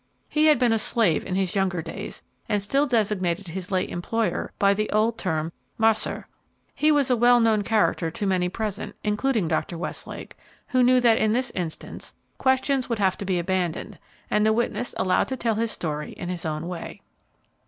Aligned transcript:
He 0.27 0.47
had 0.47 0.57
been 0.57 0.73
a 0.73 0.79
slave 0.79 1.23
in 1.23 1.35
his 1.35 1.53
younger 1.53 1.83
days, 1.83 2.23
and 2.49 2.63
still 2.63 2.87
designated 2.87 3.49
his 3.49 3.69
late 3.71 3.91
employer 3.91 4.51
by 4.57 4.73
the 4.73 4.89
old 4.89 5.19
term 5.19 5.51
"mars'r." 5.77 6.23
He 6.73 6.91
was 6.91 7.11
a 7.11 7.15
well 7.15 7.39
known 7.39 7.61
character 7.61 8.09
to 8.09 8.25
many 8.25 8.49
present, 8.49 8.95
including 9.03 9.47
Dr. 9.47 9.77
Westlake, 9.77 10.35
who 10.69 10.81
knew 10.81 10.99
that 11.01 11.19
in 11.19 11.33
this 11.33 11.51
instance 11.51 12.15
questions 12.39 12.89
would 12.89 12.97
have 12.97 13.15
to 13.19 13.25
be 13.25 13.37
abandoned 13.37 13.99
and 14.31 14.43
the 14.43 14.51
witness 14.53 14.95
allowed 14.97 15.27
to 15.27 15.37
tell 15.37 15.53
his 15.53 15.69
story 15.69 16.13
in 16.13 16.29
his 16.29 16.47
own 16.47 16.67
way. 16.67 17.03